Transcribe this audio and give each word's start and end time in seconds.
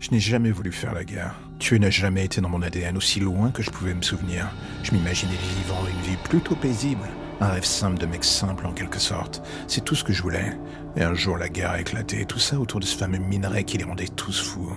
Je 0.00 0.12
n'ai 0.12 0.20
jamais 0.20 0.52
voulu 0.52 0.70
faire 0.70 0.94
la 0.94 1.02
guerre. 1.02 1.34
Tuer 1.58 1.80
n'a 1.80 1.90
jamais 1.90 2.24
été 2.24 2.40
dans 2.40 2.48
mon 2.48 2.62
ADN 2.62 2.96
aussi 2.96 3.18
loin 3.18 3.50
que 3.50 3.64
je 3.64 3.70
pouvais 3.70 3.94
me 3.94 4.02
souvenir. 4.02 4.48
Je 4.84 4.92
m'imaginais 4.92 5.32
vivant 5.56 5.84
une 5.88 6.00
vie 6.08 6.16
plutôt 6.22 6.54
paisible, 6.54 7.02
un 7.40 7.48
rêve 7.48 7.64
simple 7.64 7.98
de 7.98 8.06
mec 8.06 8.22
simple 8.22 8.66
en 8.66 8.72
quelque 8.72 9.00
sorte. 9.00 9.42
C'est 9.66 9.84
tout 9.84 9.96
ce 9.96 10.04
que 10.04 10.12
je 10.12 10.22
voulais. 10.22 10.56
Et 10.96 11.02
un 11.02 11.14
jour 11.14 11.36
la 11.36 11.48
guerre 11.48 11.72
a 11.72 11.80
éclaté, 11.80 12.26
tout 12.26 12.38
ça 12.38 12.60
autour 12.60 12.78
de 12.78 12.84
ce 12.84 12.96
fameux 12.96 13.18
minerai 13.18 13.64
qui 13.64 13.76
les 13.76 13.84
rendait 13.84 14.06
tous 14.06 14.40
fous. 14.40 14.72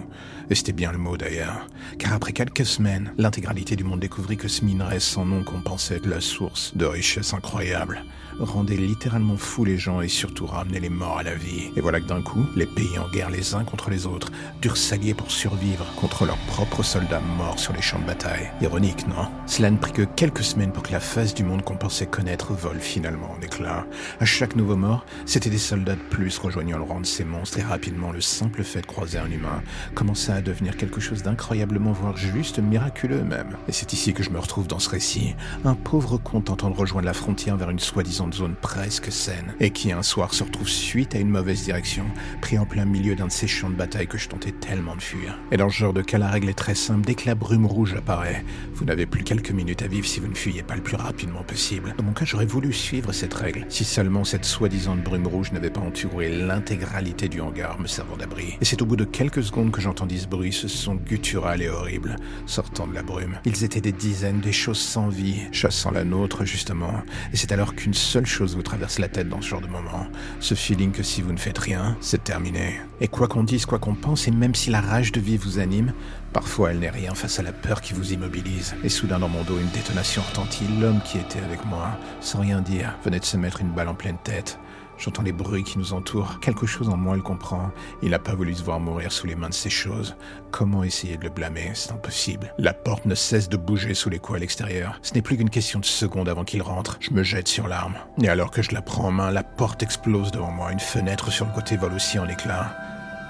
Et 0.52 0.56
c'était 0.56 0.74
bien 0.74 0.92
le 0.92 0.98
mot 0.98 1.16
d'ailleurs. 1.16 1.66
Car 1.98 2.12
après 2.12 2.34
quelques 2.34 2.66
semaines, 2.66 3.14
l'intégralité 3.18 3.78
du 3.78 3.86
monde 3.86 4.02
découvrit 4.02 4.36
que 4.36 4.50
ce 4.50 4.66
minerai 4.66 5.00
sans 5.00 5.26
nom 5.26 5.46
qu'on 5.46 5.62
pensait 5.62 5.96
être 5.96 6.08
la 6.08 6.20
source 6.20 6.76
de 6.76 6.86
richesses 6.86 7.34
incroyables 7.34 8.04
rendait 8.40 8.76
littéralement 8.76 9.38
fous 9.38 9.66
les 9.66 9.78
gens 9.78 10.02
et 10.02 10.08
surtout 10.08 10.46
ramenait 10.46 10.80
les 10.80 10.90
morts 10.90 11.20
à 11.20 11.24
la 11.24 11.36
vie. 11.36 11.72
Et 11.76 11.82
voilà 11.82 12.00
que 12.00 12.08
d'un 12.08 12.22
coup, 12.22 12.46
les 12.56 12.66
pays 12.66 12.98
en 12.98 13.10
guerre 13.10 13.30
les 13.30 13.56
uns 13.56 13.64
contre 13.64 13.90
les 13.90 14.06
autres 14.06 14.32
durent 14.62 14.78
s'allier 14.78 15.14
pour 15.14 15.32
survivre 15.32 15.86
contre 15.96 16.26
leurs 16.26 16.38
propres 16.48 16.84
soldats 16.84 17.22
morts 17.38 17.60
sur 17.60 17.74
les 17.74 17.82
champs 17.82 18.00
de 18.00 18.06
bataille. 18.06 18.50
Ironique, 18.62 19.08
non? 19.08 19.28
Cela 19.46 19.72
ne 19.72 19.78
prit 19.78 19.92
que 19.92 20.04
quelques 20.04 20.44
semaines 20.44 20.72
pour 20.72 20.84
que 20.84 20.92
la 20.92 21.00
face 21.00 21.34
du 21.34 21.44
monde 21.44 21.64
qu'on 21.64 21.78
pensait 21.78 22.08
connaître 22.08 22.54
vole 22.54 22.80
finalement 22.80 23.32
en 23.38 23.42
éclats. 23.42 23.86
À 24.20 24.26
chaque 24.26 24.56
nouveau 24.56 24.76
mort, 24.76 25.06
c'était 25.26 25.50
des 25.50 25.58
soldats 25.58 25.96
de 25.96 26.02
plus 26.10 26.38
rejoignant 26.38 26.78
le 26.78 26.84
rang 26.84 27.02
de 27.02 27.06
ces 27.06 27.24
monstres 27.24 27.60
et 27.60 27.64
rapidement 27.64 28.12
le 28.12 28.22
simple 28.22 28.64
fait 28.64 28.82
de 28.82 28.86
croiser 28.86 29.18
un 29.18 29.30
humain 29.30 29.62
commença 29.96 30.36
à 30.36 30.41
devenir 30.42 30.78
quelque 30.78 31.00
chose 31.00 31.24
d'incroyablement, 31.24 31.92
voire 31.92 32.18
juste 32.18 32.60
miraculeux 32.60 33.24
même. 33.24 33.58
Et 33.68 33.72
c'est 33.72 33.94
ici 33.94 34.14
que 34.14 34.24
je 34.24 34.30
me 34.30 34.40
retrouve 34.40 34.68
dans 34.68 34.80
ce 34.80 34.90
récit. 34.90 35.36
Un 35.66 35.76
pauvre 35.76 36.18
con 36.18 36.42
tentant 36.42 36.70
de 36.70 36.76
rejoindre 36.76 37.06
la 37.06 37.14
frontière 37.14 37.58
vers 37.58 37.70
une 37.70 37.80
soi-disant 37.80 38.32
zone 38.32 38.56
presque 38.62 39.12
saine, 39.12 39.54
et 39.60 39.72
qui 39.72 39.92
un 39.92 40.04
soir 40.04 40.34
se 40.34 40.44
retrouve 40.44 40.70
suite 40.70 41.16
à 41.16 41.20
une 41.20 41.30
mauvaise 41.30 41.64
direction, 41.64 42.06
pris 42.42 42.58
en 42.58 42.66
plein 42.66 42.86
milieu 42.86 43.16
d'un 43.16 43.28
de 43.28 43.32
ces 43.32 43.48
champs 43.48 43.70
de 43.70 43.76
bataille 43.76 44.08
que 44.08 44.18
je 44.18 44.30
tentais 44.30 44.52
tellement 44.52 44.96
de 44.96 45.02
fuir. 45.02 45.38
Et 45.52 45.58
dans 45.58 45.70
ce 45.70 45.78
genre 45.78 45.94
de 45.94 46.02
cas, 46.02 46.18
la 46.18 46.30
règle 46.30 46.50
est 46.50 46.54
très 46.54 46.76
simple, 46.76 47.06
dès 47.06 47.16
que 47.16 47.28
la 47.28 47.36
brume 47.36 47.66
rouge 47.66 47.94
apparaît, 47.94 48.44
vous 48.74 48.86
n'avez 48.86 49.06
plus 49.06 49.24
quelques 49.24 49.52
minutes 49.52 49.82
à 49.82 49.88
vivre 49.88 50.08
si 50.08 50.20
vous 50.20 50.28
ne 50.28 50.36
fuyez 50.36 50.64
pas 50.64 50.76
le 50.76 50.82
plus 50.82 50.96
rapidement 50.96 51.44
possible. 51.44 51.94
Dans 51.98 52.04
mon 52.04 52.14
cas, 52.14 52.26
j'aurais 52.26 52.46
voulu 52.46 52.74
suivre 52.74 53.12
cette 53.12 53.34
règle, 53.34 53.66
si 53.70 53.84
seulement 53.84 54.24
cette 54.24 54.46
soi-disant 54.46 54.96
brume 54.96 55.28
rouge 55.28 55.52
n'avait 55.52 55.70
pas 55.70 55.82
entouré 55.82 56.30
l'intégralité 56.30 57.28
du 57.28 57.42
hangar 57.42 57.80
me 57.80 57.88
servant 57.88 58.18
d'abri. 58.18 58.58
Et 58.62 58.66
c'est 58.66 58.82
au 58.82 58.86
bout 58.86 58.96
de 58.96 59.06
quelques 59.06 59.44
secondes 59.44 59.72
que 59.72 59.82
j'entendis 59.82 60.21
ce 60.22 60.28
bruit, 60.28 60.54
ce 60.54 60.68
son 60.68 60.96
guttural 60.96 61.62
et 61.62 61.70
horrible, 61.70 62.16
sortant 62.46 62.86
de 62.86 62.94
la 62.94 63.02
brume. 63.02 63.40
Ils 63.46 63.64
étaient 63.64 63.82
des 63.82 63.92
dizaines, 63.92 64.40
des 64.40 64.52
choses 64.52 64.80
sans 64.80 65.10
vie, 65.10 65.42
chassant 65.52 65.92
la 65.92 66.04
nôtre 66.04 66.46
justement, 66.46 66.94
et 67.34 67.38
c'est 67.38 67.52
alors 67.52 67.74
qu'une 67.74 67.94
seule 67.94 68.26
chose 68.26 68.56
vous 68.56 68.62
traverse 68.62 69.00
la 69.00 69.10
tête 69.10 69.30
dans 69.30 69.42
ce 69.42 69.48
genre 69.48 69.62
de 69.62 69.68
moment. 69.68 70.06
Ce 70.40 70.54
feeling 70.54 70.92
que 70.92 71.04
si 71.04 71.22
vous 71.22 71.34
ne 71.34 71.40
faites 71.40 71.58
rien, 71.58 71.98
c'est 72.02 72.24
terminé. 72.24 72.80
Et 73.00 73.08
quoi 73.08 73.28
qu'on 73.28 73.44
dise, 73.44 73.66
quoi 73.66 73.80
qu'on 73.80 73.96
pense, 73.96 74.28
et 74.28 74.32
même 74.32 74.54
si 74.54 74.70
la 74.70 74.82
rage 74.82 75.12
de 75.12 75.20
vie 75.20 75.38
vous 75.38 75.58
anime, 75.58 75.94
parfois 76.34 76.72
elle 76.72 76.80
n'est 76.80 76.90
rien 76.90 77.16
face 77.16 77.40
à 77.40 77.44
la 77.44 77.52
peur 77.52 77.82
qui 77.82 77.94
vous 77.94 78.14
immobilise. 78.14 78.76
Et 78.84 78.90
soudain 78.90 79.18
dans 79.18 79.30
mon 79.30 79.44
dos, 79.44 79.58
une 79.60 79.70
détonation 79.70 80.22
retentit. 80.22 80.66
L'homme 80.80 81.02
qui 81.04 81.18
était 81.18 81.42
avec 81.42 81.66
moi, 81.66 81.98
sans 82.20 82.42
rien 82.42 82.62
dire, 82.62 82.96
venait 83.04 83.20
de 83.20 83.26
se 83.26 83.38
mettre 83.38 83.62
une 83.62 83.72
balle 83.72 83.88
en 83.88 83.96
pleine 83.96 84.18
tête. 84.24 84.60
J'entends 85.02 85.24
les 85.24 85.32
bruits 85.32 85.64
qui 85.64 85.80
nous 85.80 85.94
entourent. 85.94 86.40
Quelque 86.42 86.68
chose 86.68 86.88
en 86.88 86.96
moi 86.96 87.16
le 87.16 87.24
comprend. 87.24 87.72
Il 88.04 88.12
n'a 88.12 88.20
pas 88.20 88.36
voulu 88.36 88.54
se 88.54 88.64
voir 88.64 88.80
mourir 88.80 89.12
sous 89.12 89.26
les 89.26 89.34
mains 89.34 89.50
de 89.50 89.54
ces 89.54 89.72
choses. 89.72 90.16
Comment 90.52 90.84
essayer 90.84 91.18
de 91.18 91.24
le 91.24 91.32
blâmer? 91.32 91.72
C'est 91.74 91.92
impossible. 91.92 92.54
La 92.60 92.74
porte 92.74 93.08
ne 93.08 93.16
cesse 93.16 93.50
de 93.50 93.58
bouger 93.58 93.96
sous 93.96 94.12
les 94.12 94.20
coups 94.20 94.38
à 94.38 94.40
l'extérieur. 94.40 95.00
Ce 95.02 95.16
n'est 95.16 95.24
plus 95.24 95.38
qu'une 95.38 95.50
question 95.50 95.80
de 95.80 95.86
secondes 95.86 96.30
avant 96.30 96.44
qu'il 96.44 96.62
rentre. 96.62 96.98
Je 97.00 97.16
me 97.16 97.24
jette 97.24 97.48
sur 97.48 97.68
l'arme. 97.68 97.96
Et 98.22 98.30
alors 98.30 98.52
que 98.52 98.62
je 98.62 98.76
la 98.76 98.84
prends 98.84 99.06
en 99.06 99.12
main, 99.12 99.32
la 99.32 99.44
porte 99.44 99.82
explose 99.82 100.30
devant 100.30 100.52
moi. 100.52 100.72
Une 100.72 100.80
fenêtre 100.80 101.32
sur 101.32 101.48
le 101.48 101.54
côté 101.54 101.78
vole 101.78 101.94
aussi 101.94 102.20
en 102.20 102.30
éclats. 102.30 102.78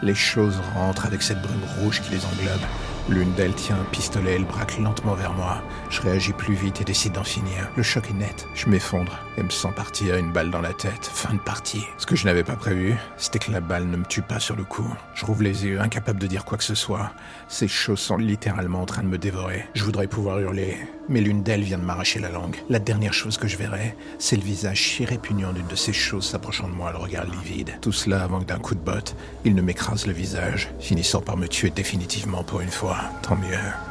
Les 0.04 0.16
choses 0.16 0.60
rentrent 0.76 1.06
avec 1.06 1.22
cette 1.22 1.42
brume 1.42 1.64
rouge 1.80 2.02
qui 2.02 2.12
les 2.12 2.26
englobe. 2.26 2.68
L'une 3.10 3.34
d'elles 3.34 3.56
tient 3.56 3.76
un 3.76 3.84
pistolet 3.92 4.36
et 4.36 4.40
le 4.40 4.46
braque 4.46 4.78
lentement 4.78 5.16
vers 5.16 5.34
moi. 5.34 5.62
Je 5.90 6.02
réagis 6.02 6.34
plus 6.34 6.54
vite 6.54 6.82
et 6.82 6.84
décide 6.84 7.14
d'en 7.14 7.24
finir. 7.24 7.70
Le 7.76 7.84
choc 7.84 8.10
est 8.10 8.14
net. 8.14 8.48
Je 8.54 8.70
m'effondre 8.70 9.20
et 9.38 9.44
me 9.44 9.50
sens 9.50 9.74
partir 9.74 10.16
une 10.16 10.32
balle 10.32 10.52
dans 10.52 10.62
la 10.62 10.74
tête. 10.74 11.10
Fin 11.14 11.34
de 11.34 11.40
partie. 11.40 11.86
Ce 11.98 12.06
que 12.06 12.16
je 12.16 12.26
n'avais 12.26 12.44
pas 12.44 12.56
prévu, 12.56 12.96
c'était 13.18 13.40
que 13.40 13.52
la 13.52 13.60
balle 13.60 13.88
ne 13.88 13.98
me 13.98 14.06
tue 14.06 14.22
pas 14.22 14.40
sur 14.40 14.56
le 14.56 14.64
coup. 14.64 14.88
Je 15.16 15.26
rouvre 15.26 15.44
les 15.44 15.66
yeux, 15.66 15.82
incapable 15.82 16.20
de 16.20 16.28
dire 16.28 16.46
quoi 16.46 16.58
que 16.58 16.64
ce 16.64 16.76
soit. 16.76 17.12
Ces 17.48 17.68
choses 17.68 18.00
sont 18.00 18.18
littéralement 18.18 18.82
en 18.82 18.86
train 18.86 19.04
de 19.04 19.08
me 19.08 19.18
dévorer. 19.18 19.66
Je 19.74 19.84
voudrais 19.84 20.08
pouvoir 20.08 20.40
hurler, 20.40 20.78
mais 21.12 21.22
l'une 21.22 21.44
d'elles 21.44 21.64
vient 21.64 21.78
de 21.78 21.84
m'arracher 21.84 22.20
la 22.20 22.30
langue. 22.30 22.56
La 22.70 22.80
dernière 22.80 23.14
chose 23.14 23.38
que 23.38 23.48
je 23.48 23.58
verrai, 23.58 23.96
c'est 24.18 24.38
le 24.38 24.42
visage 24.42 24.82
si 24.82 25.06
répugnant 25.06 25.54
d'une 25.54 25.68
de 25.68 25.76
ces 25.76 25.94
choses 25.94 26.26
s'approchant 26.26 26.68
de 26.68 26.74
moi, 26.74 26.92
le 26.92 26.98
regard 26.98 27.26
livide. 27.26 27.78
Tout 27.82 27.92
cela 27.92 28.24
avant 28.24 28.40
que 28.40 28.46
d'un 28.46 28.60
coup 28.60 28.76
de 28.76 28.80
botte, 28.80 29.16
il 29.46 29.54
ne 29.54 29.62
m'écrase 29.62 30.08
le 30.08 30.14
visage, 30.14 30.72
finissant 30.80 31.22
par 31.22 31.38
me 31.38 31.48
tuer 31.48 31.70
définitivement 31.70 32.44
pour 32.44 32.62
une 32.62 32.72
fois. 32.72 32.98
Tant 33.22 33.36
mieux. 33.36 33.91